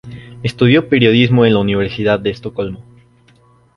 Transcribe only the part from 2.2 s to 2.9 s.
Estocolmo.